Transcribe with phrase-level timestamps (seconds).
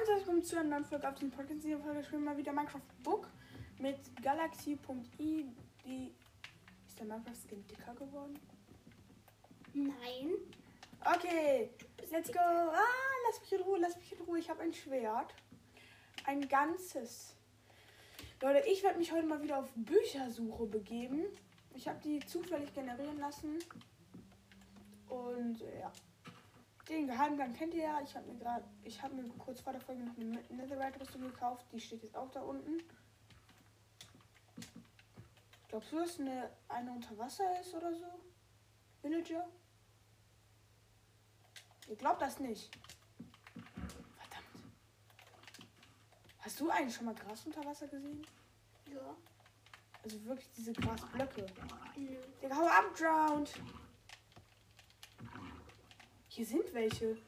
[0.00, 1.50] und herzlich willkommen zu einer neuen Folge auf dem Podcast.
[1.50, 3.28] In dieser Folge spielen wir mal wieder Minecraft Book
[3.78, 5.46] mit Galaxy.i.
[5.84, 6.14] Die
[6.86, 8.38] ist der Minecraft-Skin dicker geworden?
[9.74, 10.38] Nein.
[11.04, 11.70] Okay,
[12.10, 12.38] let's go.
[12.38, 12.80] Ah,
[13.26, 14.38] lass mich in Ruhe, lass mich in Ruhe.
[14.38, 15.34] Ich habe ein Schwert.
[16.24, 17.36] Ein ganzes.
[18.40, 21.26] Leute, ich werde mich heute mal wieder auf Büchersuche begeben.
[21.74, 23.58] Ich habe die zufällig generieren lassen.
[25.10, 25.92] Und äh, ja.
[26.90, 28.00] Den Geheimgang kennt ihr ja.
[28.02, 31.64] Ich habe mir gerade, ich habe mir kurz vor der Folge noch eine Netherite-Rüstung gekauft.
[31.72, 32.82] Die steht jetzt auch da unten.
[35.68, 38.06] Glaubst du, dass eine, eine unter Wasser ist oder so?
[39.02, 39.46] Villager?
[41.86, 42.76] Ihr glaubt das nicht.
[44.16, 44.64] Verdammt.
[46.40, 48.26] Hast du eigentlich schon mal Gras unter Wasser gesehen?
[48.92, 49.16] Ja.
[50.02, 51.46] Also wirklich diese Grasblöcke.
[51.96, 52.16] Nö.
[52.42, 53.52] Digga, hau ab, Drowned.
[56.32, 57.18] Hier sind welche.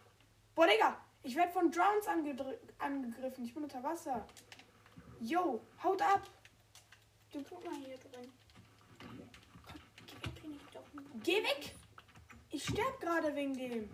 [0.55, 3.45] Boah, Digga, ich werde von Drowns angegriffen.
[3.45, 4.25] Ich bin unter Wasser.
[5.19, 6.23] Yo, haut ab.
[7.33, 8.33] Du guck mal hier drin.
[10.07, 10.85] Geh weg, bin ich doch.
[11.25, 11.75] Geh weg.
[12.51, 13.91] Ich sterb gerade wegen dem.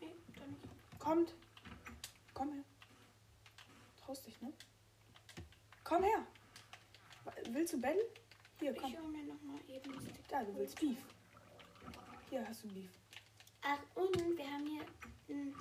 [0.00, 0.98] Nee, doch nicht.
[0.98, 1.34] Kommt.
[2.32, 2.64] Komm her.
[4.02, 4.50] Traust dich, ne?
[5.84, 6.26] Komm her.
[7.50, 8.02] Willst du Battle?
[8.60, 8.90] Hier, komm.
[8.90, 9.92] Ich hole mir noch mal eben.
[10.26, 11.04] Da, du willst Beef.
[12.30, 12.90] Hier hast du Beef.
[13.62, 14.84] Ach, und wir haben hier
[15.28, 15.54] m,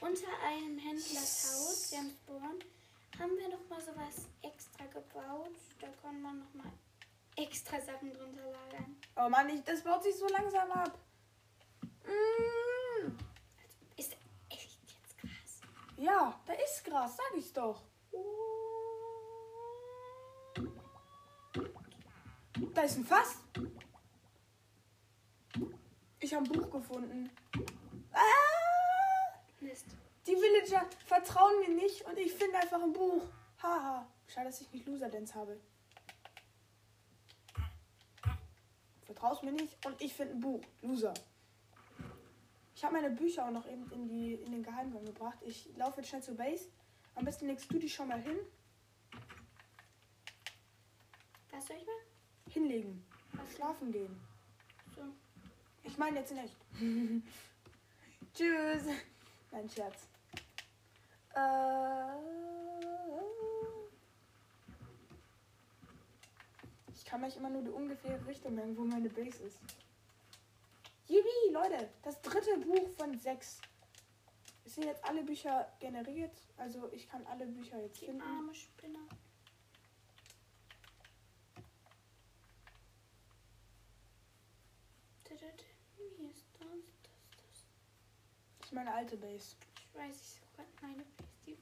[0.00, 5.54] unter einem Händlers Haus, wir haben wir noch mal sowas extra gebaut.
[5.80, 6.72] Da kann man noch mal
[7.36, 8.96] extra Sachen drunter lagern.
[9.16, 10.98] Oh Mann, ich, das baut sich so langsam ab.
[12.04, 13.12] Mm.
[13.96, 14.16] Ist
[14.48, 15.60] echt jetzt krass.
[15.96, 17.82] Ja, da ist Gras, sag ich's doch.
[22.74, 23.36] Da ist ein Fass.
[26.22, 27.30] Ich habe ein Buch gefunden.
[28.12, 28.20] Ah!
[29.60, 29.86] Mist.
[30.24, 33.24] Die Villager vertrauen mir nicht und ich finde einfach ein Buch.
[33.60, 34.06] Haha.
[34.28, 35.60] Schade, dass ich nicht Loser Dance habe.
[39.04, 40.62] Vertraust mir nicht und ich finde ein Buch.
[40.80, 41.12] Loser.
[42.76, 45.38] Ich habe meine Bücher auch noch eben in, die, in den Geheimgang gebracht.
[45.42, 46.68] Ich laufe jetzt schnell zur Base.
[47.16, 48.38] Am besten legst du die schon mal hin.
[51.50, 51.96] Was soll ich mal?
[52.48, 53.04] Hinlegen.
[53.32, 54.31] Was Schlafen gehen.
[55.84, 56.56] Ich meine jetzt in echt.
[58.34, 58.84] Tschüss.
[59.50, 60.08] Nein, Scherz.
[61.34, 62.16] Äh,
[66.94, 69.58] ich kann mich immer nur die ungefähre Richtung merken, wo meine Base ist.
[71.08, 73.60] Yippie, Leute, das dritte Buch von sechs.
[74.64, 78.22] Es sind jetzt alle Bücher generiert, also ich kann alle Bücher jetzt Die finden.
[78.22, 79.00] arme Spinne.
[86.18, 86.66] Wie ist das?
[87.02, 87.66] Das, das.
[88.60, 89.54] Das ist meine alte Base.
[89.76, 91.28] Ich weiß, ich suche gerade meine Base.
[91.46, 91.58] Die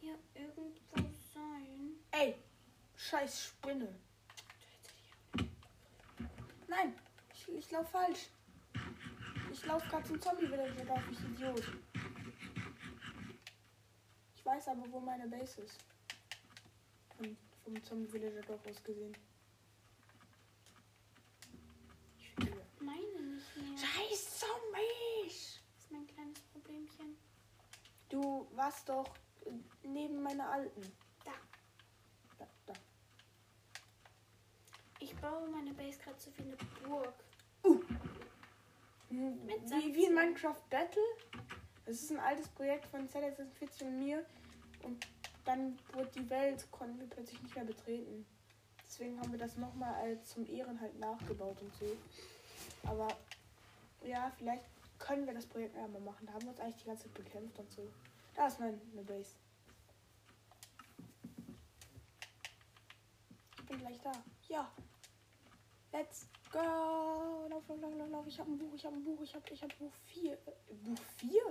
[0.00, 0.96] hier irgendwo
[1.34, 1.92] sein.
[2.12, 2.34] Ey,
[2.96, 3.94] scheiß Spinne.
[6.66, 6.94] Nein,
[7.34, 8.28] ich, ich laufe falsch.
[9.52, 11.62] Ich laufe gerade zum Zombie-Villager drauf, ich Idiot.
[14.36, 15.78] Ich weiß aber, wo meine Base ist.
[17.18, 19.14] Von, vom Zombie-Villager Dorf aus gesehen.
[22.18, 23.76] Ich finde die- Meine nicht mehr.
[23.78, 25.60] Scheiß Zombies!
[25.74, 27.16] Das ist mein kleines Problemchen.
[28.08, 29.12] Du warst doch
[29.82, 30.82] neben meiner alten.
[31.24, 31.32] Da.
[32.38, 32.72] Ja, da.
[35.00, 37.14] Ich baue meine Base gerade so wie eine Burg.
[39.10, 40.14] Mit Wie, wie in.
[40.14, 41.02] Minecraft Battle.
[41.86, 44.24] Das ist ein altes Projekt von Z46 und mir.
[44.82, 45.06] Und
[45.44, 48.26] dann wurde die Welt, konnten wir plötzlich nicht mehr betreten.
[48.84, 51.96] Deswegen haben wir das nochmal als zum Ehren halt nachgebaut und so.
[52.84, 53.08] Aber
[54.04, 54.64] ja, vielleicht
[54.98, 56.26] können wir das Projekt ja mal machen.
[56.26, 57.88] Da haben wir uns eigentlich die ganze Zeit bekämpft und so.
[58.34, 59.36] Da ist mein, eine Base.
[63.58, 64.12] Ich bin gleich da.
[64.48, 64.70] Ja.
[65.92, 66.58] Let's go.
[67.48, 68.26] Lauf, lauf, lauf, lauf, lauf.
[68.26, 70.32] Ich habe ein Buch, ich habe ein Buch, ich habe ich hab Buch 4.
[70.32, 70.38] Äh,
[70.84, 71.42] Buch 4?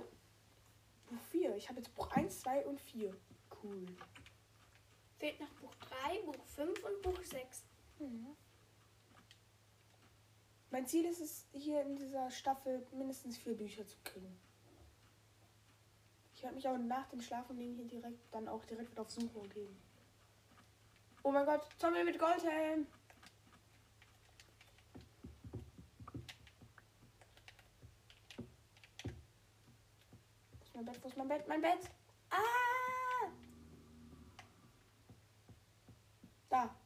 [1.10, 1.56] Buch 4.
[1.56, 3.14] Ich habe jetzt Buch 1, 2 und 4.
[3.62, 3.86] Cool.
[5.18, 7.64] Fehlt noch Buch 3, Buch 5 und Buch 6.
[7.98, 8.36] Mhm.
[10.70, 14.38] Mein Ziel ist es, hier in dieser Staffel mindestens vier Bücher zu kriegen.
[16.34, 19.48] Ich werde mich auch nach dem Schlafengehen hier direkt dann auch direkt wieder auf Suche
[19.48, 19.76] gehen.
[21.22, 22.86] Oh mein Gott, Zombie mit Goldhelm!
[30.58, 31.02] Wo ist mein Bett?
[31.02, 31.48] Wo ist mein Bett?
[31.48, 31.90] Mein Bett!
[32.30, 33.30] Ah!
[36.50, 36.76] Da.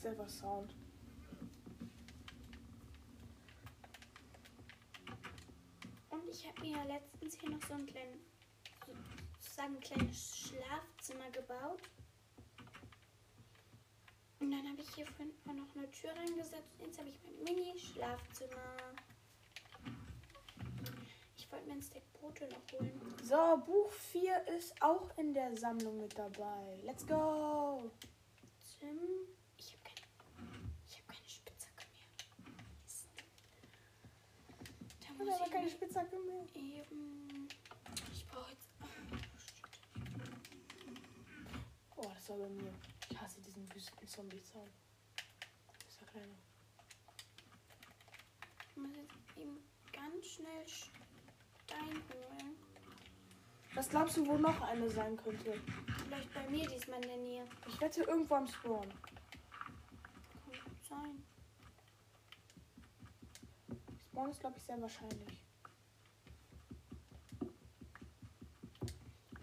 [0.00, 0.74] Selber Sound.
[6.10, 8.20] Und ich habe mir ja letztens hier noch so ein kleines,
[9.40, 11.82] sozusagen ein kleines Schlafzimmer gebaut.
[14.40, 16.78] Und dann habe ich hier vorhin auch noch eine Tür reingesetzt.
[16.80, 18.76] Jetzt habe ich mein Mini-Schlafzimmer.
[21.36, 23.00] Ich wollte mir ein Steak Brote noch holen.
[23.24, 26.78] So, Buch 4 ist auch in der Sammlung mit dabei.
[26.84, 27.90] Let's go!
[28.78, 28.98] Tim,
[29.56, 30.06] ich habe keine,
[30.86, 32.54] ich hab keine Spitzhacke mehr.
[32.84, 33.08] Mist.
[35.20, 36.44] Ich habe aber keine Spitzhacke mehr.
[36.54, 37.48] eben.
[38.12, 38.70] Ich brauche jetzt.
[41.96, 42.72] Oh, das war bei mir.
[43.10, 44.68] Ich hasse diesen Wüsten-Zombie-Zaun.
[45.88, 46.34] Ist ja kleiner.
[48.70, 49.58] Ich muss jetzt eben
[49.92, 52.56] ganz schnell Stein holen.
[53.74, 55.60] Was glaubst du, wo noch eine sein könnte?
[56.04, 57.48] Vielleicht bei mir diesmal in der Nähe.
[57.66, 58.88] Ich wette irgendwo am Spawn.
[58.88, 61.27] Kann gut sein.
[64.18, 65.44] Spawn ist, glaube ich, sehr wahrscheinlich.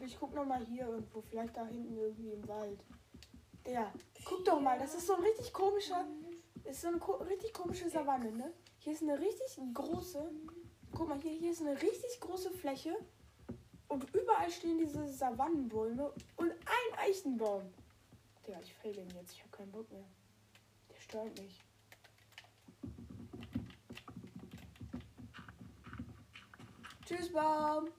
[0.01, 2.83] Ich guck noch mal hier irgendwo, vielleicht da hinten irgendwie im Wald.
[3.65, 3.93] Der,
[4.25, 6.05] guck doch mal, das ist so ein richtig komischer,
[6.65, 8.53] ist so eine ko richtig komische Savanne, ne?
[8.79, 10.29] Hier ist eine richtig große,
[10.93, 12.95] guck mal, hier, hier ist eine richtig große Fläche
[13.87, 17.73] und überall stehen diese Savannenbäume und ein Eichenbaum.
[18.45, 20.05] Ja, ich fäll den jetzt, ich habe keinen Bock mehr.
[20.91, 21.64] Der stört mich.
[27.15, 27.89] Tschüss, Baum.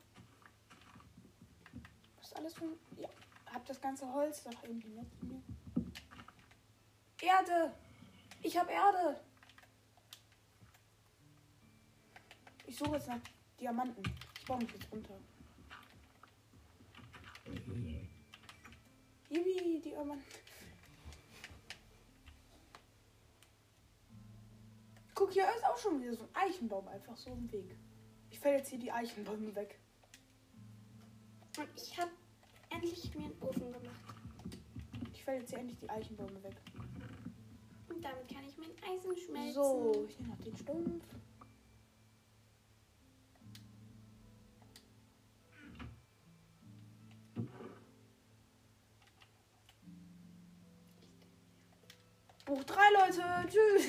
[2.18, 2.76] Was ist alles für.
[3.00, 3.08] Ja,
[3.46, 5.06] hab das ganze Holz doch irgendwie mit.
[7.22, 7.74] Erde!
[8.42, 9.20] Ich hab Erde!
[12.66, 13.20] Ich suche jetzt nach
[13.58, 14.02] Diamanten.
[14.38, 15.18] Ich baue mich jetzt runter.
[19.30, 20.24] Yippie, Diamanten.
[25.14, 27.76] Guck, hier ist auch schon wieder so ein Eichenbaum einfach so im Weg.
[28.46, 29.76] Ich fäll jetzt hier die Eichenbäume weg.
[31.58, 32.12] Und ich habe
[32.70, 34.14] endlich mir einen Ofen gemacht.
[35.12, 36.54] Ich fäll jetzt hier endlich die Eichenbäume weg.
[37.88, 39.52] Und damit kann ich mein Eisen schmelzen.
[39.52, 41.04] So, ich nehme noch den Stumpf.
[52.44, 53.49] Buch 3, Leute.
[53.49, 53.88] Tschüss.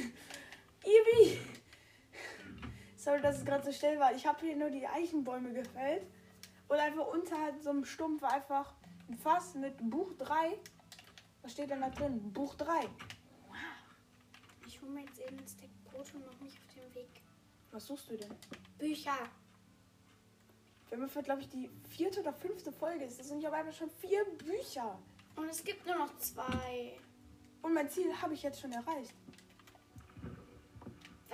[0.84, 1.38] Ibi.
[3.18, 4.14] Sorry, dass es gerade so still war.
[4.14, 6.06] Ich habe hier nur die Eichenbäume gefällt.
[6.68, 8.76] Und einfach unter so einem Stumpf war einfach
[9.10, 10.56] ein Fass mit Buch 3.
[11.42, 12.32] Was steht denn da drin?
[12.32, 12.88] Buch 3.
[14.68, 17.10] Ich hole mir jetzt eben ein Steak Brot und mache mich auf den Weg.
[17.72, 18.36] Was suchst du denn?
[18.78, 19.18] Bücher.
[20.90, 23.06] Wir haben für, glaube ich, die vierte oder fünfte Folge.
[23.06, 25.00] Es sind ja einfach schon vier Bücher.
[25.36, 27.00] Und es gibt nur noch zwei.
[27.64, 29.16] Und mein Ziel habe ich jetzt schon erreicht.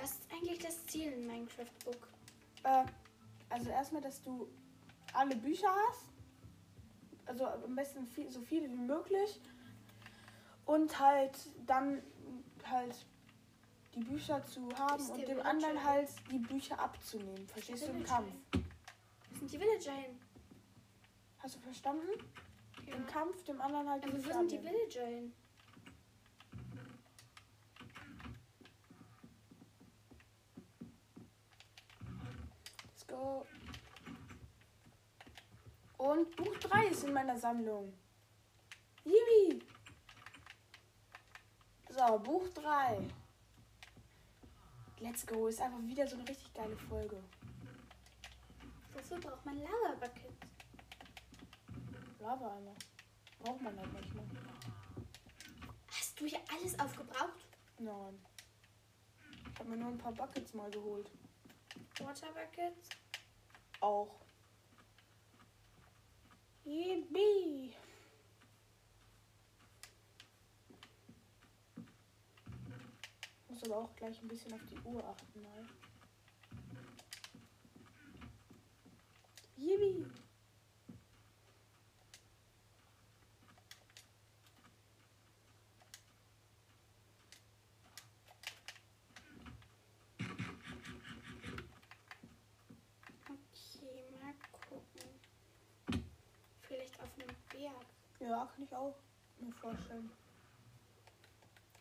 [0.04, 2.08] Was ist eigentlich das Ziel in Minecraft Book?
[2.64, 2.84] Äh,
[3.48, 4.46] also erstmal, dass du
[5.14, 6.10] alle Bücher hast.
[7.24, 9.40] Also am besten viel, so viele wie möglich.
[10.66, 11.34] Und halt
[11.64, 12.02] dann
[12.66, 13.06] halt
[13.94, 15.84] die Bücher zu haben und dem Villager anderen hin?
[15.86, 17.48] halt die Bücher abzunehmen.
[17.48, 18.30] Verstehst du im Kampf?
[18.52, 20.20] Wo sind die Villager hin?
[21.38, 22.08] Hast du verstanden?
[22.86, 22.96] Ja.
[22.96, 24.58] Im Kampf dem anderen halt die Aber wo Bücher sind die.
[24.58, 25.32] Villager hin?
[33.14, 33.46] Go.
[35.98, 37.92] Und Buch 3 ist in meiner Sammlung.
[39.04, 39.64] Yippie!
[41.88, 43.08] So, Buch 3.
[45.00, 45.46] Let's go.
[45.46, 47.22] Ist einfach wieder so eine richtig geile Folge.
[48.92, 50.34] Wofür braucht man Lava Buckets?
[52.18, 52.74] Lava einmal.
[53.40, 54.24] Braucht man halt manchmal.
[55.90, 57.46] Hast du hier alles aufgebraucht?
[57.78, 58.24] Nein.
[59.52, 61.10] Ich habe mir nur ein paar Buckets mal geholt.
[62.00, 62.88] Water Buckets?
[63.84, 64.18] Auch.
[66.64, 67.74] Yippie!
[73.50, 75.66] Muss aber auch gleich ein bisschen auf die Uhr achten, mal.
[79.58, 80.06] Yippie!
[93.84, 94.34] Okay, mal
[94.68, 95.10] gucken.
[96.66, 97.86] Vielleicht auf einem Berg.
[98.20, 98.94] Ja, kann ich auch
[99.38, 100.10] mir vorstellen.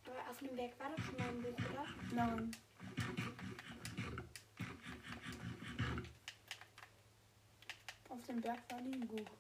[0.06, 1.86] Aber auf einem Berg war doch schon mal ein Buch, oder?
[2.13, 2.52] Nein.
[8.10, 9.32] Auf dem Berg war nie ein Buch.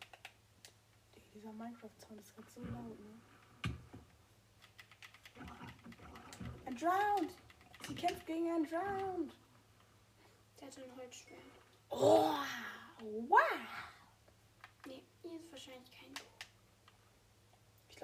[1.33, 3.21] Dieser Minecraft-Sound ist gerade so laut, ne?
[6.65, 7.31] Ein Drowned!
[7.87, 9.33] Sie kämpft gegen einen Drowned!
[10.59, 11.39] Der hatte ein Holzschwert.
[11.89, 12.35] Oh,
[13.01, 13.39] wow.
[14.85, 16.02] Nee, hier ist wahrscheinlich kein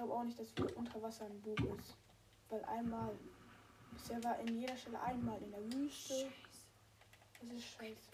[0.00, 1.94] glaube auch nicht, dass wieder unter Wasser ein Buch ist.
[2.48, 3.18] Weil einmal.
[3.92, 6.14] Bisher war in jeder Stelle einmal in der Wüste.
[6.14, 6.30] Scheiße.
[7.40, 8.10] Das ist scheiße.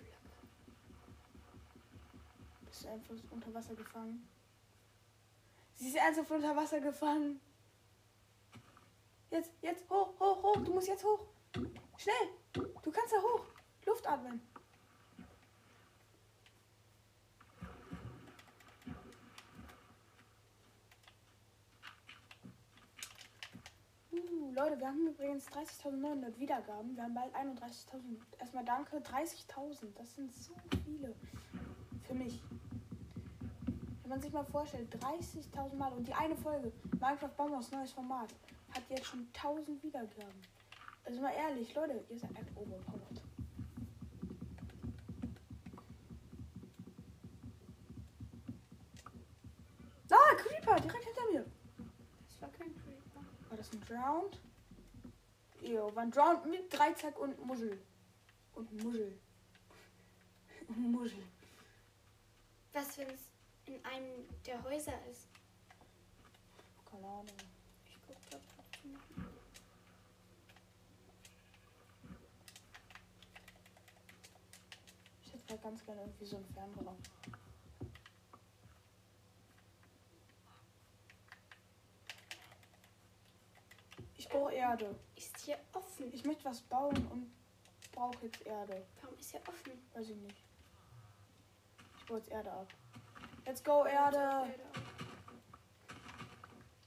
[2.64, 4.28] Bist du einfach unter Wasser gefangen?
[5.74, 7.40] Sie ist ernsthaft unter Wasser gefangen.
[9.30, 10.56] Jetzt, jetzt, hoch, hoch, hoch.
[10.64, 11.26] Du musst jetzt hoch.
[11.98, 12.14] Schnell.
[12.52, 13.46] Du kannst da hoch.
[13.84, 14.40] Luft atmen.
[24.16, 26.96] Uh, Leute, wir haben übrigens 30.900 Wiedergaben.
[26.96, 28.16] Wir haben bald 31.000.
[28.38, 29.92] Erstmal danke, 30.000.
[29.94, 31.14] Das sind so viele.
[32.04, 32.42] Für mich.
[34.00, 38.30] Wenn man sich mal vorstellt, 30.000 Mal und die eine Folge, Minecraft Bombers neues Format,
[38.72, 40.40] hat jetzt schon 1000 Wiedergaben.
[41.04, 43.20] Also mal ehrlich, Leute, ihr seid echt overpowered.
[50.10, 51.44] Ah, Creeper, direkt hinter mir.
[52.26, 53.20] Das war kein Creeper.
[53.50, 54.40] War das ein Drowned?
[55.96, 57.80] Jo, war ein Drowned mit Dreizack und Muschel.
[58.54, 59.18] Und Muschel.
[60.68, 61.22] Und Muschel.
[62.72, 63.20] Was, wenn es
[63.64, 65.28] in einem der Häuser ist?
[66.90, 67.36] Keine Ahnung.
[67.86, 68.98] Ich guck trotzdem.
[75.24, 76.96] Ich hätte halt ganz gerne irgendwie so ein Fernrohr.
[84.26, 84.92] Ich brauche Erde.
[85.14, 86.12] Ist hier offen?
[86.12, 87.30] Ich möchte was bauen und
[87.92, 88.84] brauche jetzt Erde.
[89.00, 89.72] Warum ist hier offen?
[89.94, 90.42] Weiß ich nicht.
[91.96, 92.66] Ich baue jetzt Erde ab.
[93.44, 94.52] Let's go, Erde!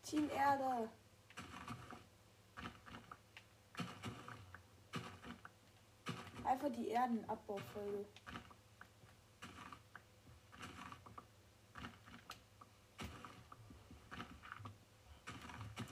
[0.03, 0.89] Team Erde!
[6.43, 8.05] Einfach die Erdenabbaufolge.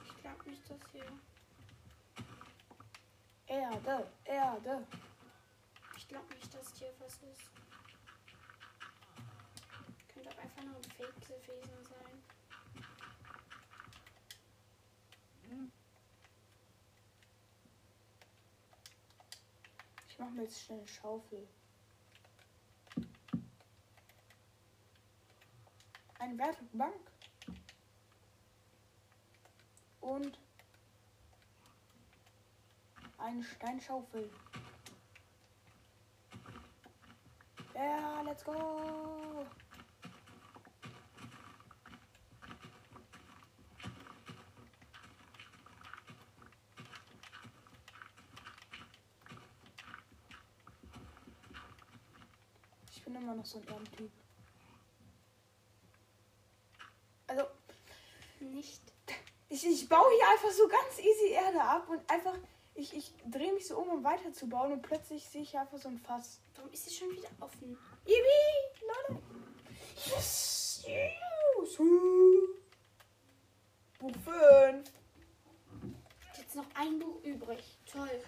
[0.04, 1.06] Ich glaube nicht, dass hier.
[3.58, 4.88] Erde, Erde.
[5.96, 7.50] Ich glaube nicht, dass hier was ist.
[10.08, 12.24] Könnte auch einfach nur ein Fake gewesen sein.
[20.08, 21.48] Ich mache mir jetzt schnell eine Schaufel.
[26.20, 27.12] Eine Werkbank.
[30.02, 30.40] Und
[33.28, 34.30] eine Steinschaufel.
[37.76, 39.46] Ja, let's go.
[52.92, 54.12] Ich bin immer noch so ein Erdentyp.
[57.28, 57.44] Also,
[58.40, 58.82] Nicht.
[59.50, 62.34] ich, ich baue hier einfach so ganz easy Erde ab und einfach,
[62.78, 66.00] ich, ich drehe mich so um, um weiterzubauen und plötzlich sehe ich einfach so ein
[66.00, 66.40] Fass.
[66.56, 67.78] Warum ist sie schon wieder offen?
[68.06, 69.22] Yippie, Leute.
[70.06, 71.78] Yes, yes.
[74.00, 74.92] Buch 5.
[76.38, 77.80] Jetzt noch ein Buch übrig.
[77.92, 78.22] Toll.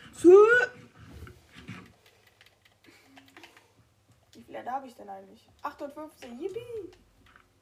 [4.33, 5.47] Wie viele Erde habe ich denn eigentlich?
[5.61, 6.91] 58, yippie.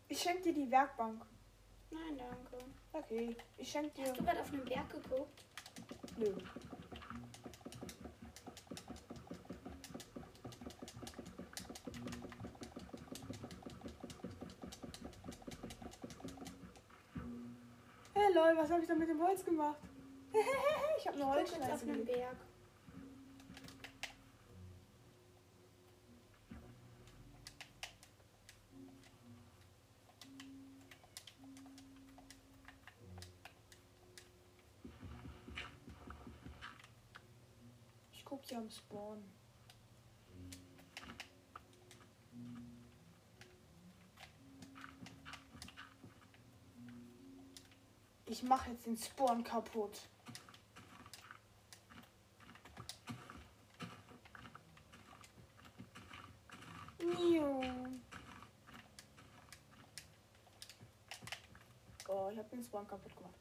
[0.07, 1.25] Ich schenke dir die Werkbank.
[1.91, 2.65] Nein, danke.
[2.93, 4.09] Okay, ich schenke dir...
[4.09, 5.43] Hast du gerade auf einen Berg geguckt?
[6.17, 6.33] Nö.
[18.13, 19.79] Hey lol, was habe ich da mit dem Holz gemacht?
[20.97, 22.05] ich habe eine Holzschneise auf gelegt.
[22.05, 22.37] Berg.
[38.13, 39.23] Ich guck hier am Spawn.
[48.47, 50.07] Mache jetzt den Spawn kaputt.
[56.99, 57.61] Niu.
[62.07, 63.35] Oh, ich habe den Spawn kaputt gemacht.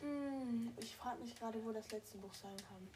[0.00, 2.88] Hm, ich frage mich gerade, wo das letzte Buch sein kann.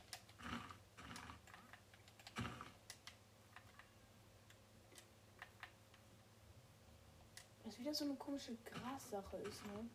[7.64, 9.88] Was wieder so eine komische Grassache ist, ne?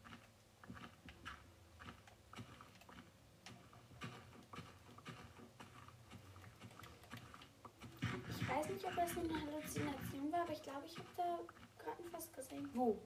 [8.30, 11.40] Ich weiß nicht, ob das eine Halluzination war, aber ich glaube, ich habe da
[12.50, 12.70] gesehen.
[12.74, 12.98] Wo?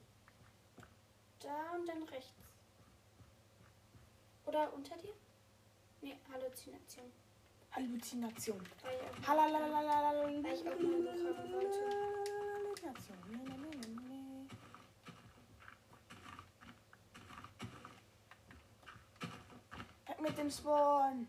[1.40, 2.32] Da und dann rechts.
[4.46, 5.14] Oder unter dir?
[6.02, 7.12] Nee, Halluzination.
[7.72, 8.62] Halluzination.
[8.84, 8.96] Weil
[10.54, 11.04] ich auch mal
[11.54, 11.80] wollte.
[12.56, 13.18] Halluzination.
[20.22, 21.28] Mit dem Spawn.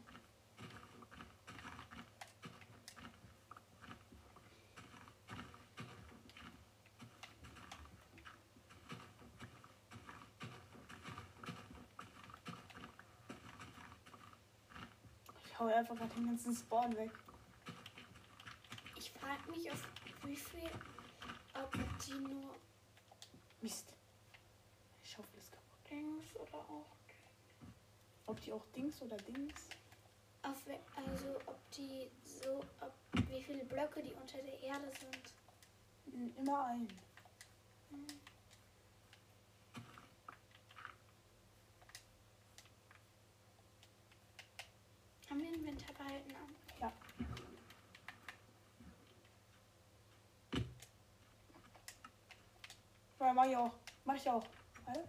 [15.75, 17.11] Ich hau einfach gerade den ganzen Spawn weg.
[18.95, 19.83] Ich frage mich, auf
[20.23, 20.71] wie viel,
[21.53, 21.73] ob
[22.07, 22.55] die nur
[23.61, 23.93] Mist.
[25.03, 25.91] Schaufel ist kaputt.
[25.91, 26.97] Dings oder auch.
[28.27, 29.69] Ob die auch Dings oder Dings?
[30.45, 30.63] Auf,
[30.95, 32.95] also, ob die so, ob,
[33.29, 36.37] wie viele Blöcke die unter der Erde sind.
[36.37, 36.89] Immer ein.
[37.91, 38.07] Hm.
[45.75, 46.35] Winter behalten?
[46.81, 46.93] Ja.
[53.21, 53.73] Ja, mach ich auch.
[54.05, 54.45] Mach ich auch.
[54.85, 55.05] Warte.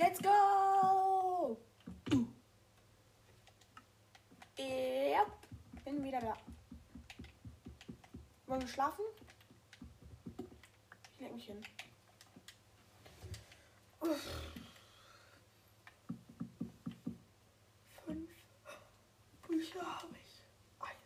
[0.00, 1.58] Let's go!
[4.58, 5.28] Yep.
[5.84, 6.34] Bin wieder da.
[8.46, 9.04] Wollen wir schlafen?
[11.14, 11.62] Ich leg mich hin.
[14.00, 14.26] Uff.
[18.06, 18.30] Fünf
[19.46, 20.42] Bücher habe ich.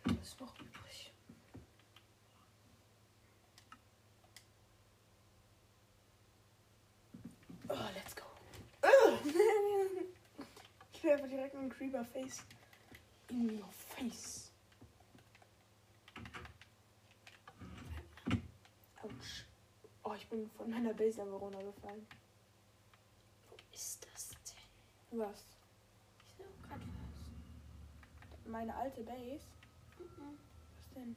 [0.05, 1.11] Eine ist noch übrig.
[7.67, 8.23] Oh, let's go.
[10.93, 12.41] ich will einfach direkt einen Creeper Face.
[13.27, 14.45] In your face.
[19.05, 19.45] Autsch.
[20.03, 22.05] Oh, ich bin von meiner Base aber runtergefallen.
[23.49, 25.19] Wo ist das denn?
[25.19, 25.43] Was?
[26.27, 28.45] Ich sehe auch gerade was.
[28.45, 29.45] Meine alte Base?
[29.97, 30.37] Mhm.
[30.75, 31.15] Was denn?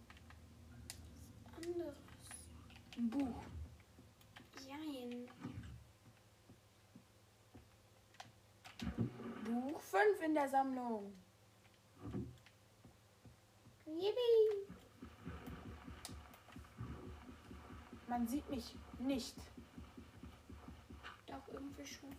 [1.45, 1.97] Was anderes.
[2.97, 3.43] Ein Buch.
[4.67, 5.29] Jein.
[9.45, 11.13] Buch 5 in der Sammlung.
[13.87, 14.75] Yippie.
[18.07, 19.35] Man sieht mich nicht.
[21.27, 22.15] Doch, irgendwie schon.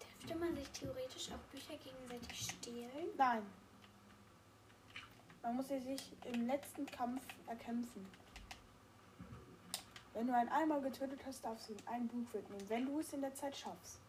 [0.00, 3.08] Dürfte man sich theoretisch auch Bücher gegenseitig stehlen?
[3.16, 3.42] Nein.
[5.46, 8.04] Man muss sie sich im letzten Kampf erkämpfen.
[10.12, 13.12] Wenn du einen einmal getötet hast, darfst du ihm ein Buch mitnehmen, wenn du es
[13.12, 14.00] in der Zeit schaffst.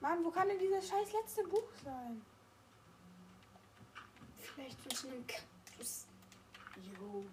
[0.00, 2.20] Mann, wo kann denn dieses scheiß letzte Buch sein?
[4.36, 6.08] Vielleicht unter einem Kaktus.
[6.98, 7.24] Jo.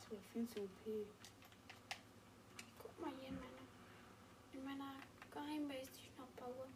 [0.00, 1.06] Das wäre viel zu OP.
[2.82, 4.94] Guck mal hier in meiner, in meiner
[5.30, 6.66] Geheimbase, die ich noch baue.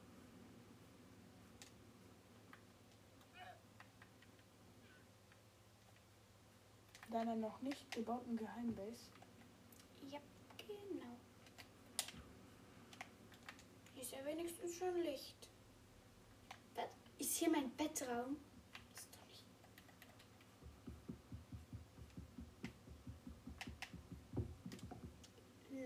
[7.18, 9.10] Deiner noch nicht gebauten Geheimbase.
[10.08, 10.20] Ja,
[10.56, 11.16] genau.
[13.92, 15.48] Hier ist ja wenigstens schon Licht.
[16.76, 16.90] Was?
[17.18, 18.36] Ist hier mein Bettraum?
[18.94, 19.44] Ist doch nicht.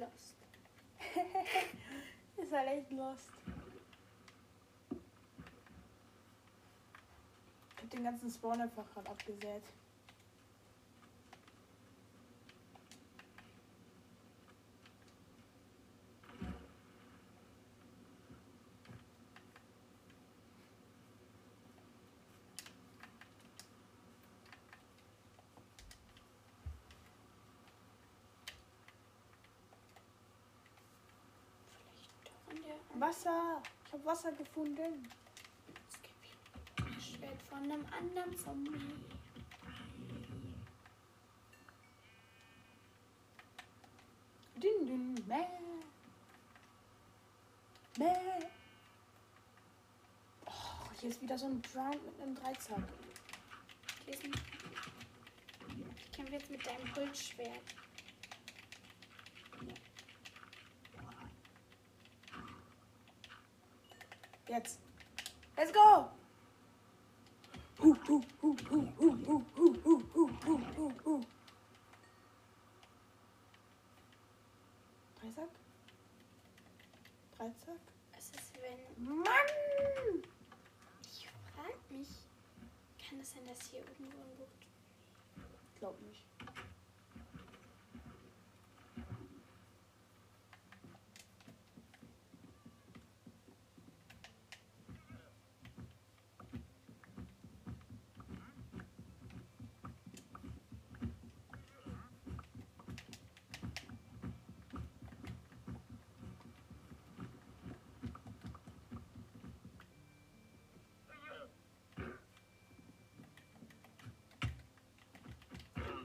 [0.01, 0.37] Lost.
[2.43, 3.31] Ist halt echt lost.
[7.77, 9.63] Ich hab den ganzen Spawn einfach gerade abgesät.
[31.83, 32.77] Vielleicht doch in der.
[33.25, 33.63] Wasser!
[33.87, 35.09] Ich hab Wasser gefunden.
[35.89, 38.95] Es gibt ein Schwert von einem anderen Zombie.
[44.57, 45.47] Din, dün, Mäh.
[47.99, 48.47] Mäh.
[50.47, 50.51] Oh,
[51.01, 52.83] hier ist wieder so ein Drown mit einem Dreizack.
[54.05, 54.33] Hier ist ein.
[55.97, 57.63] Ich kämpfe jetzt mit deinem Holzschwert.
[64.53, 64.79] Jetzt.
[65.57, 66.11] Let's go!
[75.19, 75.49] Dreisack?
[77.35, 77.81] Dreisack?
[78.19, 79.07] Es ist wenn.
[79.07, 79.25] Mann!
[81.07, 82.09] Ich frag mich.
[83.09, 84.49] Kann es das sein, dass hier irgendwo ein Buch.
[85.79, 86.32] Glaub nicht.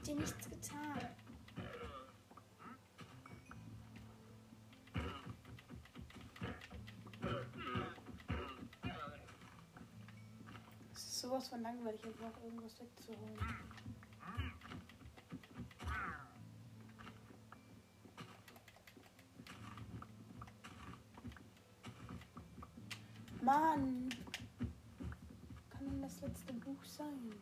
[0.08, 0.98] Dir nichts getan.
[10.94, 13.38] Es ist sowas von langweilig, jetzt noch irgendwas wegzuholen.
[23.42, 24.08] Mann!
[25.70, 27.32] Kann denn das letzte Buch sein?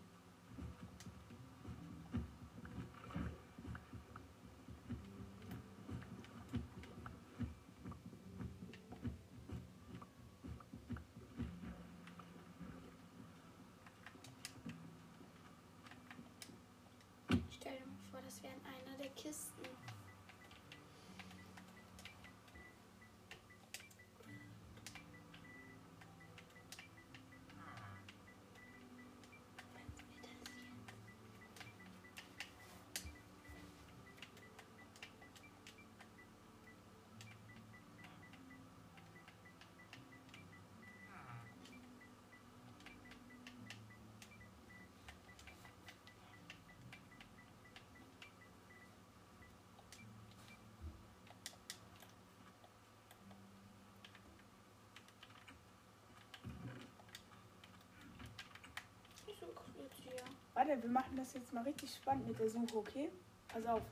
[60.57, 63.11] Warte, wir machen das jetzt mal richtig spannend mit der Suche, okay?
[63.49, 63.83] Pass auf.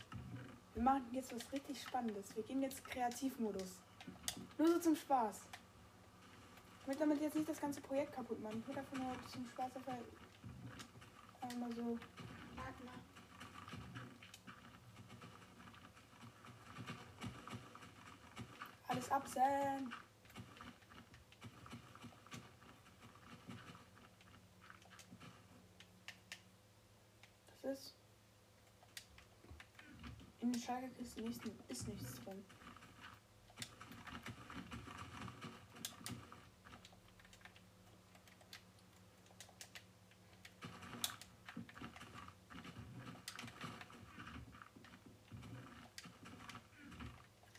[0.72, 2.35] Wir machen jetzt was richtig Spannendes.
[2.35, 3.83] Wir gehen jetzt Kreativmodus.
[4.57, 5.42] Nur so zum Spaß.
[6.81, 8.61] Ich möchte damit jetzt nicht das ganze Projekt kaputt machen.
[8.61, 9.94] Ich will einfach nur zum Spaß einfach
[11.42, 11.98] einmal so.
[12.57, 12.94] Warte mal.
[18.88, 19.92] Alles absäen.
[27.62, 27.94] Das ist.
[30.55, 32.45] Den Schalkerkisten ist, ist nichts drin.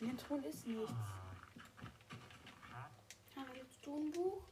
[0.00, 0.90] In den Truhen ist nichts.
[3.36, 4.42] Haben wir jetzt du ein Buch?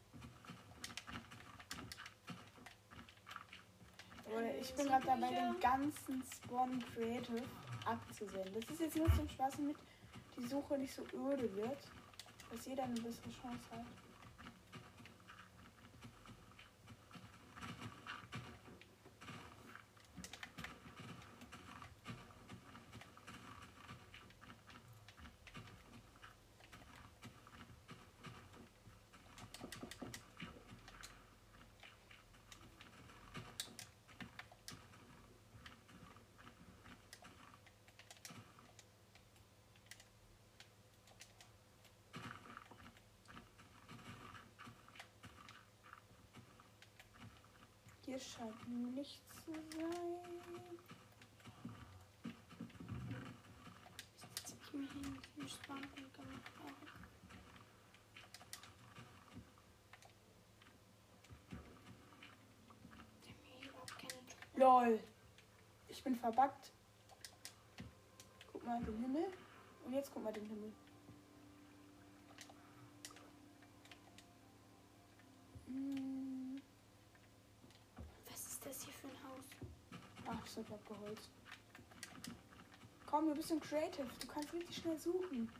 [4.27, 7.43] Oder ich bin gerade dabei, den ganzen Spawn Creative
[7.87, 8.49] abzusehen.
[8.55, 9.77] Das ist jetzt nur zum Spaß, damit
[10.37, 11.79] die Suche nicht so öde wird,
[12.51, 14.04] dass jeder eine bessere Chance hat.
[48.15, 50.21] Hier scheint nichts zu sein.
[54.37, 56.77] Jetzt setze ich mich hin, ich Spawnpunkt gemacht habe.
[63.25, 64.61] Ich.
[64.61, 65.01] LOL.
[65.89, 66.71] Ich bin verbuggt.
[68.53, 69.27] Guck mal den Himmel.
[69.85, 70.73] Und jetzt guck mal den Himmel.
[75.67, 76.05] Hm.
[78.31, 79.45] Was ist das hier für ein Haus?
[80.27, 81.31] Ach, ich bin abgeholzt.
[83.25, 84.07] Komm, du bist ein Creative.
[84.21, 85.51] Du kannst richtig schnell suchen.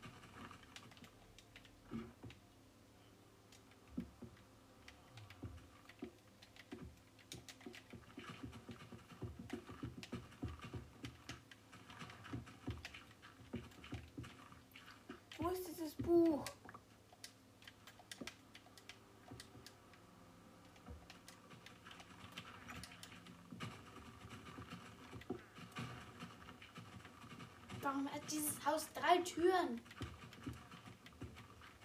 [15.39, 16.45] Wo ist dieses Buch?
[27.81, 29.81] Warum hat dieses Haus drei Türen?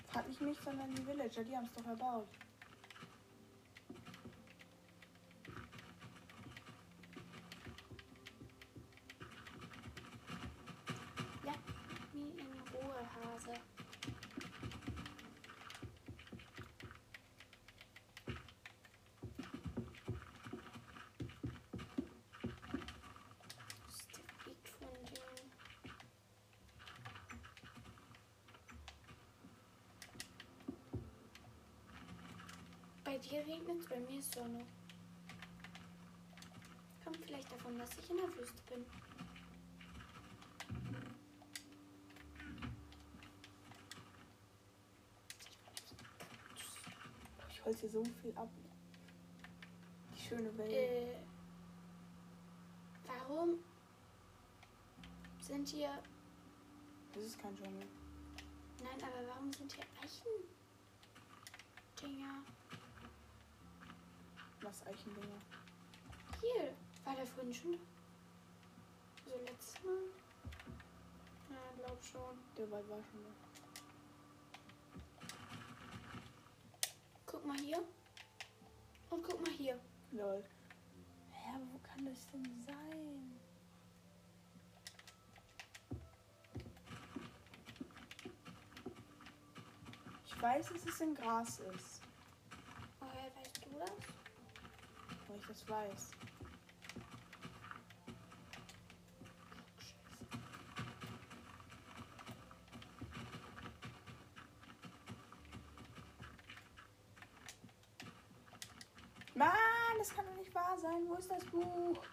[0.08, 1.44] Frag nicht mich, sondern die Villager.
[1.44, 2.26] Die haben es doch erbaut.
[11.44, 11.56] Lass
[12.12, 13.54] mich in Ruhe, Hase.
[23.86, 25.50] Das ist der Weg von dem.
[33.30, 34.66] Dir regnet es, bei mir ist Sonne.
[37.04, 38.84] Kommt vielleicht davon, dass ich in der Wüste bin.
[47.48, 48.48] Ich holze hier so viel ab.
[50.12, 50.72] Die schöne Welt.
[50.72, 51.16] Äh,
[53.06, 53.60] warum
[55.40, 56.02] sind hier.
[57.14, 57.86] Das ist kein Dschungel.
[58.82, 60.48] Nein, aber warum sind hier Eichen?
[62.02, 62.42] Dinger.
[64.62, 65.40] Was Eichendinger.
[66.40, 66.74] Hier.
[67.04, 67.78] War der vorhin schon?
[69.26, 70.02] So letztes Mal?
[71.50, 72.38] Ja, glaub schon.
[72.58, 73.30] Der Wald war schon da.
[77.26, 77.82] Guck mal hier.
[79.08, 79.80] Und guck mal hier.
[80.12, 80.44] Lol.
[81.30, 83.40] Hä, wo kann das denn sein?
[90.26, 91.99] Ich weiß, dass es in Gras ist,
[95.50, 96.10] das weiß.
[109.34, 109.48] Mann,
[109.98, 111.08] das kann doch nicht wahr sein.
[111.08, 112.04] Wo ist das Buch?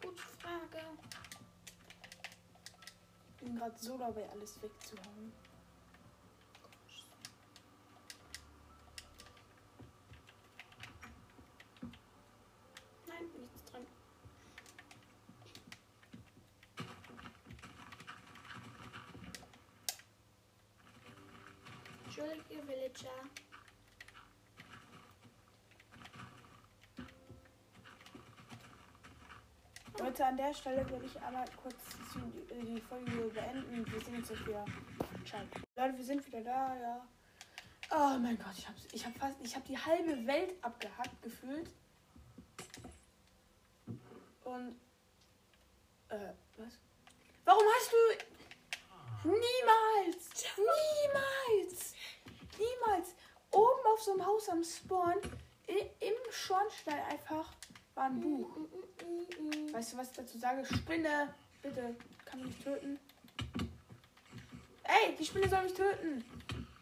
[0.00, 0.80] Gute Frage.
[3.28, 5.32] Ich bin gerade so dabei, alles wegzuhauen.
[13.06, 13.86] Nein, nichts drin.
[22.04, 23.10] Entschuldige, Villager.
[29.98, 31.74] Leute, an der Stelle würde ich aber kurz
[32.14, 33.86] die, äh, Folge beenden.
[33.86, 34.66] Wir uns jetzt wieder.
[35.24, 35.40] Ciao.
[35.76, 37.08] Leute, wir sind wieder da, ja.
[37.90, 41.70] Oh mein Gott, ich hab's, ich hab fast, ich hab die halbe Welt abgehackt gefühlt.
[44.44, 44.78] Und,
[46.10, 46.78] äh, was?
[47.46, 51.94] Warum hast du, niemals, niemals,
[52.58, 53.14] niemals,
[53.52, 55.14] oben auf so einem Haus am Spawn,
[55.66, 57.54] im Schornstein einfach,
[57.96, 58.56] war ein Buch.
[59.72, 60.64] Weißt du, was ich dazu sage?
[60.64, 61.34] Spinne!
[61.62, 62.98] Bitte, kann mich töten.
[64.84, 66.24] Ey, die Spinne soll mich töten!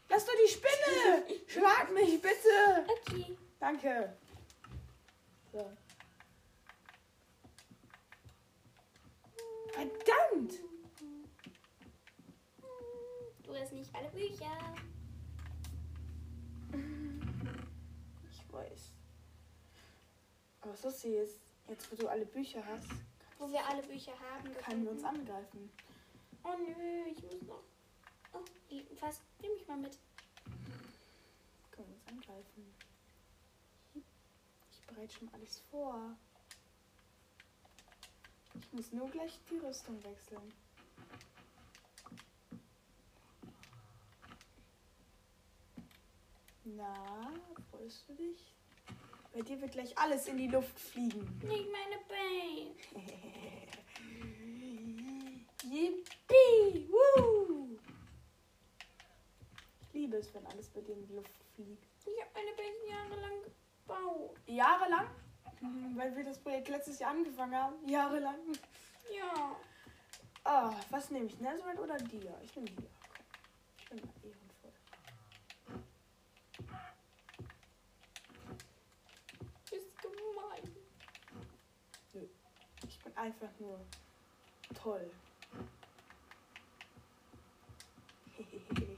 [0.09, 1.25] Lass doch die Spinne!
[1.47, 2.85] Schlag mich, bitte!
[2.87, 3.37] Okay.
[3.59, 4.17] Danke.
[5.53, 5.73] So.
[9.73, 10.53] Verdammt!
[13.43, 14.75] Du hast nicht alle Bücher.
[18.31, 18.95] Ich weiß.
[20.65, 21.41] Aber was ist jetzt?
[21.69, 22.87] Jetzt, wo du alle Bücher hast,
[23.39, 24.51] Wo wir alle Bücher haben.
[24.55, 25.71] können wir uns angreifen.
[26.43, 27.63] Oh nö, ich muss noch.
[28.33, 29.21] Oh, die- was?
[29.43, 29.99] Nimm mich mal mit.
[31.71, 32.75] Können wir uns angreifen.
[34.73, 36.17] Ich bereite schon alles vor.
[38.59, 40.51] Ich muss nur gleich die Rüstung wechseln.
[46.65, 47.33] Na,
[47.71, 48.54] freust du dich?
[49.35, 51.23] Bei dir wird gleich alles in die Luft fliegen.
[51.43, 52.71] Nicht meine Beine.
[55.65, 56.89] Yippie!
[56.89, 57.77] Woo!
[59.81, 61.85] Ich liebe es, wenn alles bei dir in die Luft fliegt.
[62.07, 64.39] Ich habe meine Beine jahrelang gebaut.
[64.47, 65.09] Jahrelang?
[65.61, 67.89] Mhm, Weil wir das Projekt letztes Jahr angefangen haben.
[67.89, 68.39] Jahrelang.
[69.13, 69.57] Ja.
[70.45, 71.41] Ah, was nehme ich?
[71.41, 72.39] Netherite oder Dia?
[72.45, 72.87] Ich nehme Dia.
[83.17, 83.81] einfach nur
[84.75, 85.11] toll.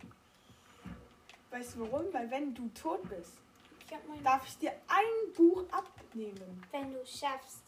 [1.50, 2.12] weißt du warum?
[2.12, 3.34] Weil wenn du tot bist,
[3.80, 6.64] ich darf ich dir ein Buch abnehmen.
[6.70, 7.62] Wenn du schaffst.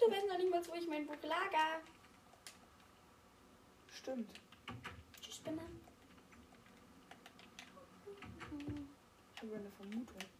[0.00, 1.80] Du weißt noch nicht mal, wo ich mein Buch lager.
[3.94, 4.30] Stimmt.
[5.20, 5.62] Tschüss, Spinne.
[9.34, 10.31] Ich habe eine Vermutung.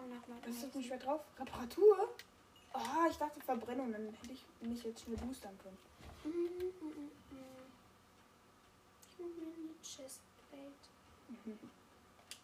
[0.00, 0.12] Aufgegangen.
[0.12, 1.20] Ich guck mal nach meinem Was ist nicht mehr drauf?
[1.38, 2.08] Reparatur?
[2.72, 5.78] Ah, ich dachte Verbrennung, dann hätte ich mich jetzt schnell boostern können.
[6.24, 7.10] Mm, mm, mm, mm.
[9.02, 11.58] Ich mach mir eine Chestplate.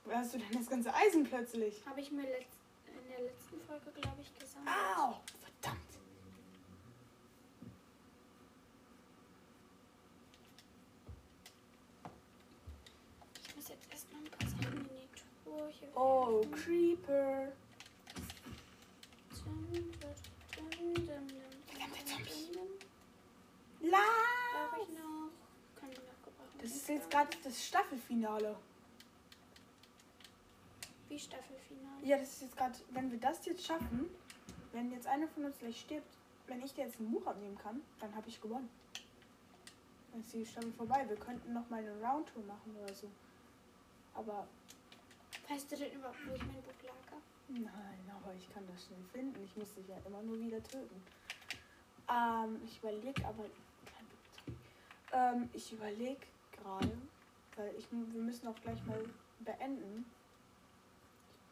[0.05, 1.85] Wo hast du denn das ganze Eisen plötzlich?
[1.87, 2.29] Habe ich mir in
[3.09, 4.67] der letzten Folge, glaube ich, gesagt.
[4.67, 5.21] Au!
[5.41, 5.81] Verdammt!
[13.49, 15.09] Ich muss jetzt erstmal ein paar Sachen in die
[15.45, 16.43] Truhe hier Oh.
[16.53, 17.53] Creeper.
[19.45, 21.27] Dum, dum, dum, dum, dum,
[21.67, 22.53] Verdammter dum, Zombie.
[22.53, 22.69] dum, dum.
[23.81, 24.83] Brauche La!
[24.83, 25.31] ich noch?
[25.81, 26.59] Kann ich noch gebrauchen.
[26.61, 28.57] Das ist jetzt gerade das Staffelfinale.
[31.09, 32.05] Wie Staffelfinale.
[32.05, 34.11] Ja, das ist jetzt gerade, wenn wir das jetzt schaffen,
[34.73, 36.13] wenn jetzt einer von uns gleich stirbt,
[36.47, 38.69] wenn ich dir jetzt ein Buch abnehmen kann, dann habe ich gewonnen.
[40.13, 41.07] Dann ist die Staffel vorbei.
[41.09, 43.09] Wir könnten noch mal eine Roundtour machen oder so.
[44.15, 44.47] Aber
[45.49, 47.23] Weißt du denn überhaupt, wo ich mein Buch lager?
[47.49, 49.45] nein, aber ich kann das schnell finden.
[49.45, 51.03] Ich muss dich ja immer nur wieder töten.
[52.11, 53.45] Ähm, ich überlege aber.
[55.13, 56.27] Ähm, ich überlege
[56.67, 56.91] gerade,
[57.57, 59.05] weil ich, wir müssen auch gleich mal
[59.41, 60.05] beenden.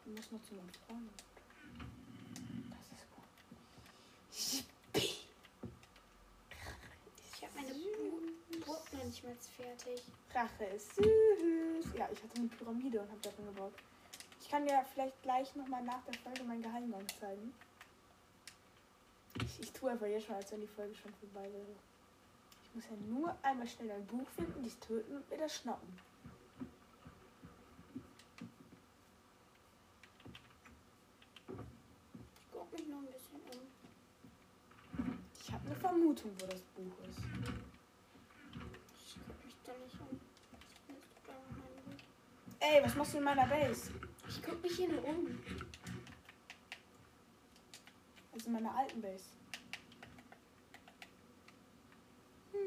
[0.05, 1.09] Ich muss noch zu meinem Freund.
[2.69, 4.65] Das ist gut.
[7.33, 10.01] Ich habe meine Bu- Burg noch nicht mal fertig.
[10.33, 11.85] Rache ist süß.
[11.97, 13.73] Ja, ich hatte eine Pyramide und habe darin gebaut.
[14.41, 17.53] Ich kann dir vielleicht gleich nochmal nach der Folge mein Geheimgang zeigen.
[19.41, 21.75] Ich, ich tue einfach jetzt schon, als wenn die Folge schon vorbei wäre.
[22.75, 25.87] Ich muss ja nur einmal schnell ein Buch finden, dies töten und mir das schnappen.
[32.37, 33.61] Ich gucke mich noch ein bisschen um.
[35.39, 37.19] Ich habe eine Vermutung, wo das Buch ist.
[39.05, 40.19] Ich gucke mich da nicht um.
[41.25, 41.33] Guck.
[42.59, 43.89] Ey, was machst du in meiner Base?
[44.27, 45.41] Ich gucke mich hier nur um.
[48.33, 49.23] Also in meiner alten Base.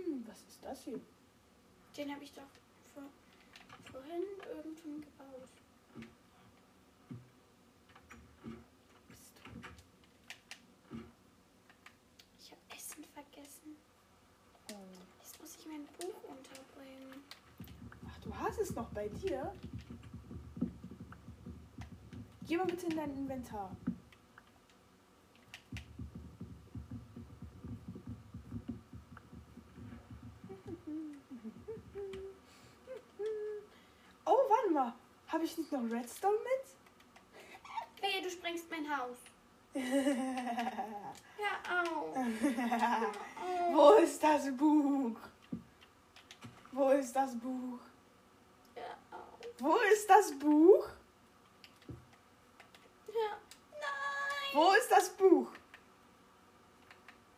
[0.08, 1.00] Hm, was ist das hier?
[1.96, 2.48] Den habe ich doch
[2.94, 3.02] vor,
[3.92, 5.48] vorhin irgendwann gebaut.
[12.40, 13.76] Ich habe Essen vergessen.
[14.72, 14.74] Oh.
[15.20, 17.22] Jetzt muss ich mein Buch unterbringen.
[18.08, 19.52] Ach, du hast es noch bei dir?
[22.46, 23.76] Geh mal bitte in dein Inventar.
[34.30, 34.94] Oh, warte mal.
[35.28, 38.02] Habe ich nicht noch Redstone mit?
[38.02, 39.18] Wehe, du sprengst mein Haus.
[41.38, 42.14] Ja, au.
[42.16, 42.24] au.
[43.72, 45.16] Wo ist das Buch?
[46.72, 47.78] Wo ist das Buch?
[48.74, 49.18] Ja, au.
[49.58, 50.88] Wo ist das Buch?
[53.06, 53.38] Ja.
[53.70, 54.52] Nein.
[54.52, 55.52] Wo ist das Buch?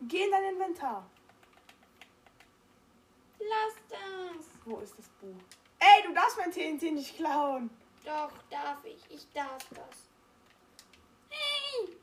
[0.01, 1.05] Geh in dein Inventar.
[3.37, 4.45] Lass das.
[4.65, 5.60] Wo ist das Buch?
[5.81, 7.71] Ey, du darfst mein TNT nicht klauen.
[8.05, 8.99] Doch, darf ich.
[9.09, 9.97] Ich darf das.
[11.29, 11.97] Hey.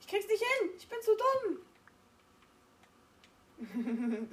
[0.00, 0.70] Ich krieg's nicht hin.
[0.78, 1.58] Ich bin zu dumm.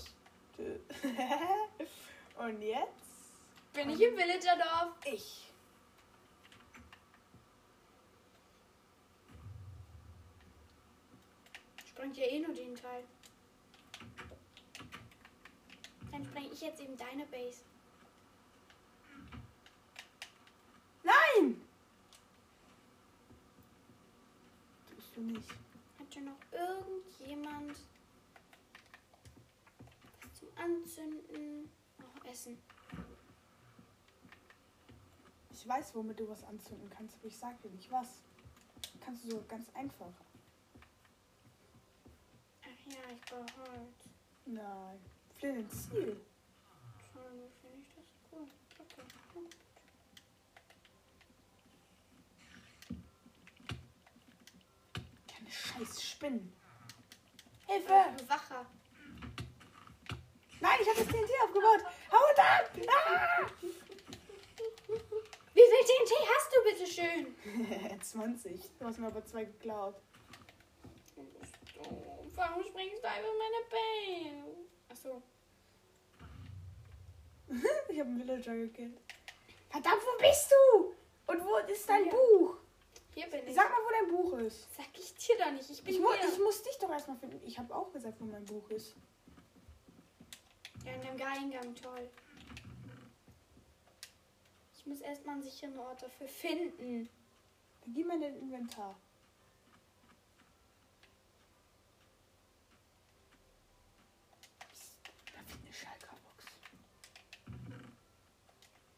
[2.37, 3.33] Und jetzt
[3.73, 4.93] Bin ich im Villagerdorf?
[5.05, 5.51] ich.
[12.05, 13.03] Sprengt ja eh nur den Teil.
[16.11, 17.63] Dann spreng ich jetzt eben deine Base.
[21.01, 21.59] Nein!
[24.87, 25.49] Tust du nicht.
[25.97, 27.75] Hat ja noch irgendjemand
[30.21, 31.71] was zum Anzünden?
[32.03, 32.55] Oh, Essen.
[35.49, 38.21] Ich weiß, womit du was anzünden kannst, aber ich sag dir nicht was.
[39.03, 40.13] Kannst du so ganz einfach.
[42.85, 44.09] Ja, ich brauche Holz.
[44.45, 44.99] Nein.
[45.33, 46.21] Flint Ziel.
[47.11, 48.47] Schade, finde ich das cool.
[48.79, 49.01] Okay.
[49.33, 49.55] gut.
[55.27, 56.53] Keine scheiß Spinnen.
[57.67, 58.05] Hilfe!
[58.27, 58.65] Wacher.
[60.59, 61.83] Nein, ich habe das TNT aufgebaut.
[62.11, 62.71] Haut ab!
[62.87, 63.47] Ah!
[65.53, 65.85] Wie viel
[68.01, 68.61] 20.
[68.79, 69.95] Du hast mir aber zwei geklaut.
[71.75, 72.31] Doof.
[72.35, 74.57] Warum springst du einfach meine Base?
[74.89, 75.21] Achso.
[77.89, 78.97] Ich habe einen Villager gekillt.
[79.69, 80.93] Verdammt, wo bist du?
[81.31, 82.11] Und wo ist dein Ja.
[82.11, 82.57] Buch?
[83.13, 83.55] Hier bin ich.
[83.55, 84.75] Sag mal, wo dein Buch ist.
[84.75, 85.69] Sag ich dir doch nicht.
[85.69, 86.27] Ich bin Ich, mu hier.
[86.29, 87.39] ich muss dich doch erstmal finden.
[87.45, 88.95] Ich habe auch gesagt, wo mein Buch ist.
[90.85, 92.09] Ja, in dem Eingang, toll.
[94.77, 97.09] Ich muss erstmal einen sicheren Ort dafür finden.
[97.81, 98.95] Dann gib mir dein Inventar.
[104.69, 104.99] Psst,
[105.33, 106.45] Da fehlt eine Schalkerbox.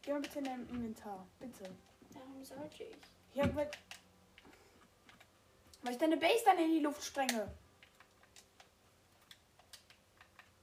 [0.08, 1.26] Geh mal bitte in dein Inventar.
[1.38, 1.70] Bitte.
[2.14, 2.96] Warum sollte ich?
[3.34, 3.70] Ja, weil.
[5.82, 7.54] Weil ich deine Base dann in die Luft sprenge.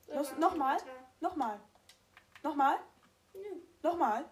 [0.08, 0.78] Los, war nochmal?
[1.20, 1.60] Nochmal.
[2.42, 2.80] Nochmal.
[3.36, 4.26] Nö, Nochmal.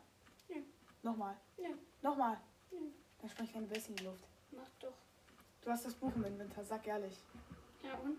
[0.47, 0.57] Ja.
[1.03, 1.37] Nochmal.
[1.57, 2.41] nö, Nochmal.
[2.71, 2.79] nö.
[3.19, 4.25] Dann spreng ich deine Base in die Luft.
[4.49, 4.97] Mach doch.
[5.61, 7.19] Du hast das Buch im Inventar, sag ehrlich.
[7.83, 8.17] Ja und?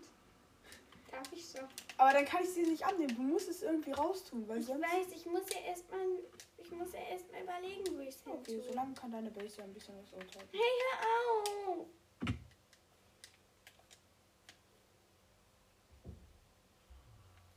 [1.14, 1.58] Darf ich so?
[1.96, 3.14] Aber dann kann ich sie nicht annehmen.
[3.14, 4.82] Du musst es irgendwie raustun, weil Ich sonst.
[4.82, 6.00] weiß, ich muss ja erstmal.
[6.58, 8.62] Ich muss ja erstmal überlegen, wo ich es hin Okay, tue.
[8.68, 10.48] solange kann deine Base ja ein bisschen was urteilen.
[10.50, 10.60] Hey,
[10.90, 11.86] hör auf!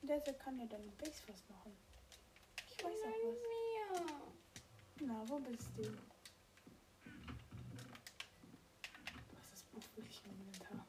[0.02, 1.76] Der der kann ja deine Base was machen.
[2.70, 4.04] Ich weiß Nein, auch was.
[5.00, 5.08] mir.
[5.08, 5.82] Na, wo bist du?
[5.84, 5.90] Du
[9.38, 10.86] hast das Buch wirklich im Inventar.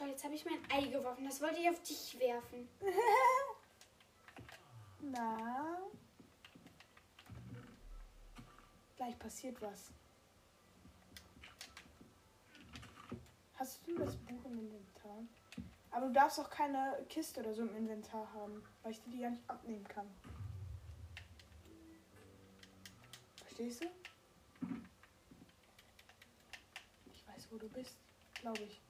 [0.00, 1.26] Toll, jetzt habe ich mein Ei geworfen.
[1.26, 2.66] Das wollte ich auf dich werfen.
[5.02, 5.78] Na?
[8.96, 9.92] Gleich passiert was.
[13.56, 15.22] Hast du das Buch im Inventar?
[15.90, 19.20] Aber du darfst auch keine Kiste oder so im Inventar haben, weil ich dir die
[19.20, 20.06] ja nicht abnehmen kann.
[23.36, 23.86] Verstehst du?
[27.12, 27.98] Ich weiß, wo du bist,
[28.40, 28.80] glaube ich.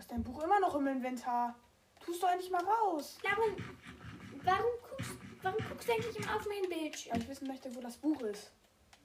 [0.00, 1.54] Du hast dein Buch immer noch im Inventar.
[2.02, 3.18] Tust du eigentlich mal raus.
[3.22, 3.54] Warum,
[4.42, 7.12] warum, guckst, warum guckst du eigentlich immer auf mein Bildschirm?
[7.12, 8.50] Weil ich wissen möchte, wo das Buch ist.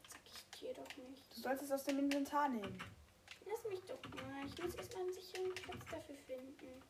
[0.07, 1.35] Sag ich dir doch nicht.
[1.35, 2.79] Du sollst es aus dem Inventar nehmen.
[3.45, 4.45] Lass mich doch mal.
[4.45, 6.81] Ich muss erstmal einen sicheren Platz dafür finden.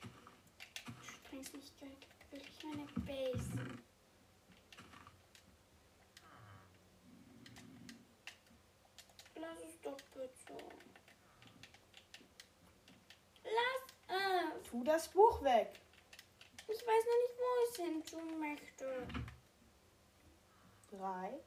[0.00, 1.98] Du sprengst nicht gleich
[2.30, 3.80] wirklich meine Base.
[9.40, 10.62] Lass es doch bitte.
[13.42, 14.69] Lass es.
[14.80, 15.78] Tu das Buch weg.
[16.66, 19.06] Ich weiß noch nicht, wo ich es hin tun möchte.
[20.90, 21.38] Drei,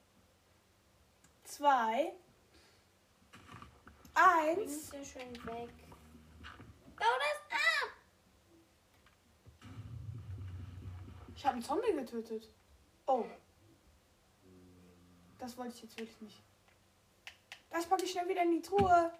[1.44, 2.14] zwei,
[4.14, 4.72] eins.
[4.72, 5.74] es ja schon weg.
[6.96, 7.90] Bau das ab!
[11.36, 12.50] Ich habe einen Zombie getötet.
[13.08, 13.26] Oh.
[15.40, 16.44] Das wollte ich jetzt wirklich nicht.
[17.72, 19.12] Das packe ich schnell wieder in die Truhe.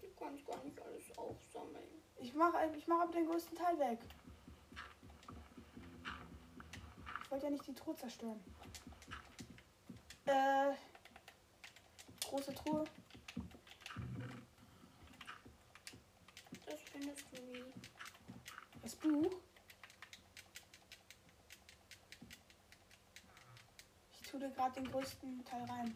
[0.00, 1.93] Du kannst gar nicht alles aufsammeln.
[2.24, 3.98] Ich mache ich mach aber den größten Teil weg.
[7.22, 8.40] Ich wollte ja nicht die Truhe zerstören.
[10.24, 10.72] Äh.
[12.26, 12.84] Große Truhe.
[16.64, 17.64] Das findest du nie.
[18.82, 19.32] Das Buch.
[24.12, 25.94] Ich tue dir gerade den größten Teil rein.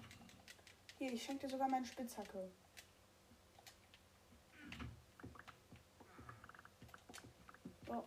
[0.98, 2.50] Hier, ich schenke dir sogar meine Spitzhacke.
[7.88, 8.04] So.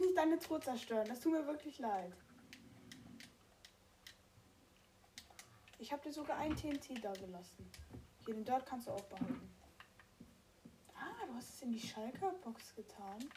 [0.00, 1.06] Ich nicht deine Truhe zerstören.
[1.06, 2.10] Das tut mir wirklich leid.
[5.78, 7.70] Ich habe dir sogar ein TNT da gelassen.
[8.24, 9.54] Hier, den dort kannst du auch behalten.
[10.94, 13.30] Ah, du hast es in die Schalker-Box getan.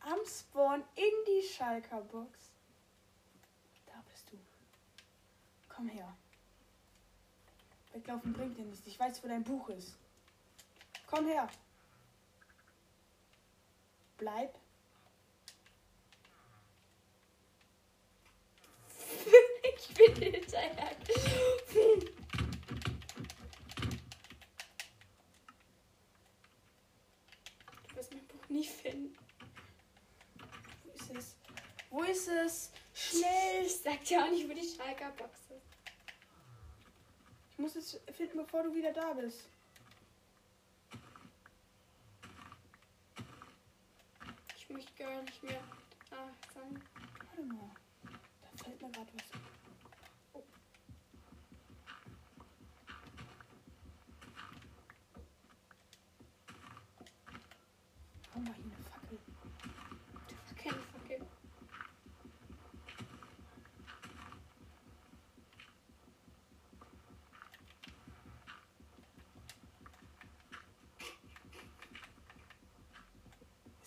[0.00, 2.50] Am Spawn in die Schalker-Box.
[3.86, 4.38] Da bist du.
[5.70, 6.14] Komm her.
[7.94, 8.86] Weglaufen bringt dir nichts.
[8.86, 9.96] Ich weiß, wo dein Buch ist.
[11.06, 11.48] Komm her.
[14.22, 14.54] Bleib.
[19.76, 20.96] ich bin hinterher.
[27.88, 29.18] Du wirst mein Buch nie finden.
[30.84, 31.36] Wo ist es?
[31.90, 32.70] Wo ist es?
[32.94, 33.66] Schnell.
[33.66, 35.66] Ich sag dir auch nicht, wo die Schalker Box ist.
[37.50, 39.48] Ich muss es finden, bevor du wieder da bist.
[44.72, 45.60] Möchte gar nicht mehr
[46.10, 46.82] da sein.
[47.26, 47.70] Warte mal.
[48.42, 49.51] Da fällt mir gerade was.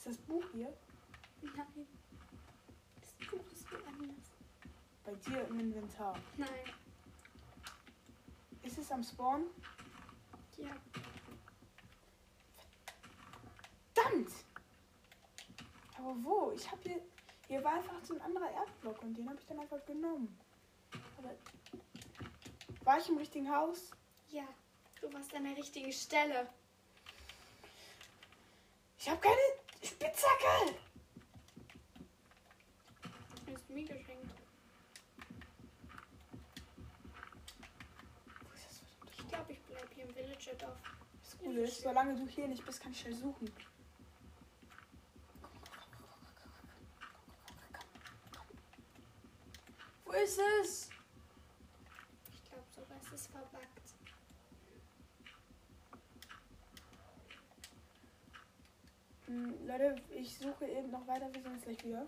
[0.05, 0.71] Ist das Buch hier?
[1.41, 1.87] Nein.
[3.01, 4.33] Das Buch ist woanders.
[5.03, 6.15] Bei dir im Inventar.
[6.37, 6.47] Nein.
[8.61, 9.45] Ist es am Spawn?
[10.57, 10.75] Ja.
[13.95, 14.31] Verdammt!
[15.97, 16.51] Aber wo?
[16.51, 17.01] Ich habe hier.
[17.47, 20.39] Hier war einfach so ein anderer Erdblock und den habe ich dann einfach genommen.
[21.17, 21.31] Aber.
[22.83, 23.89] War ich im richtigen Haus?
[24.29, 24.47] Ja.
[25.01, 26.47] Du warst an der richtigen Stelle.
[28.99, 30.75] Ich habe keine Spitzhacke!
[33.45, 34.33] Du hast mir geschenkt.
[39.11, 40.79] Ich glaube, ich bleibe hier im Villager-Dorf.
[41.21, 43.51] Das Coole ist, solange du hier nicht bist, kann ich schnell suchen.
[50.05, 50.89] Wo ist es?
[52.33, 53.85] Ich glaube sogar, es ist verbuggt.
[59.24, 59.24] Hm,
[59.65, 62.05] Leute, ich suche eben noch weiter, wir sehen uns gleich wieder.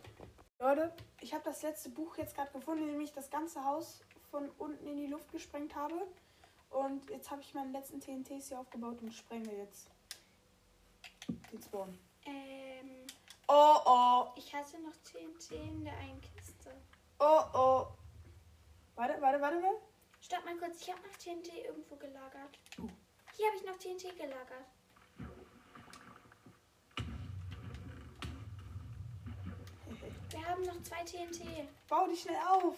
[0.60, 4.02] Leute, ich habe das letzte Buch jetzt gerade gefunden, in dem ich das ganze Haus
[4.32, 5.96] von unten in die Luft gesprengt habe.
[6.70, 9.90] Und jetzt habe ich meinen letzten TNTs hier aufgebaut und sprenge jetzt
[11.52, 11.98] den Spawn.
[12.26, 13.08] Ähm,
[13.50, 16.76] Oh oh, ich hatte noch TNT in der einen Kiste.
[17.20, 17.88] oh oh.
[18.96, 19.78] Warte, warte, warte, warte.
[20.20, 22.60] Stopp mal kurz, ich habe noch TNT irgendwo gelagert.
[22.78, 22.90] Uh.
[23.38, 24.66] Hier habe ich noch TNT gelagert.
[30.48, 31.42] Haben noch zwei TNT.
[31.88, 32.76] Bau dich schnell auf.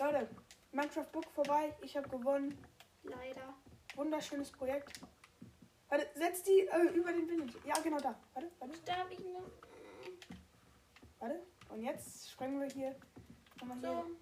[0.00, 0.28] Leute,
[0.72, 1.74] Minecraft Book vorbei.
[1.82, 2.56] Ich habe gewonnen.
[3.02, 3.54] Leider.
[3.96, 5.00] Wunderschönes Projekt.
[5.88, 7.58] Warte, setz die äh, über den Village.
[7.66, 8.14] Ja, genau da.
[8.34, 9.50] Warte, warte, Da habe ich noch.
[11.18, 11.42] warte.
[11.70, 12.94] Und jetzt sprengen wir hier
[13.60, 14.04] nochmal So.
[14.04, 14.16] hier.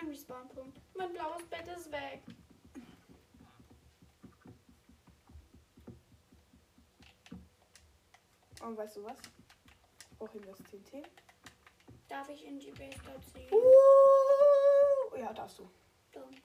[0.00, 0.80] Ein Respawn-Punkt.
[0.96, 2.22] Mein blaues Bett ist weg.
[8.62, 9.18] Und weißt du was?
[10.10, 11.04] Ich brauche eben das TNT.
[12.08, 13.48] Darf ich in die Base dort ziehen?
[13.50, 15.68] Uh, ja, darfst du.
[16.12, 16.40] Danke.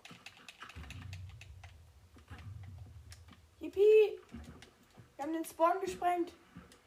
[3.60, 4.20] Yippie!
[5.16, 6.34] Wir haben den Spawn gesprengt.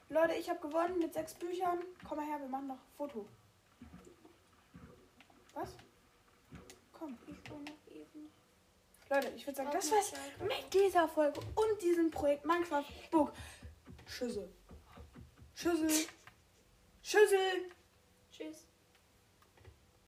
[0.09, 1.81] Leute, ich habe gewonnen mit sechs Büchern.
[2.09, 3.29] Komm mal her, wir machen noch ein Foto.
[5.55, 5.77] Was?
[6.93, 7.19] Komm.
[7.27, 8.33] Ich will noch eben.
[9.09, 13.33] Leute, ich würde sagen, das war's mit dieser Folge und diesem Projekt Minecraft Book.
[15.61, 16.07] Schüssel.
[17.03, 17.71] Schüssel.
[18.33, 18.70] Tschüss.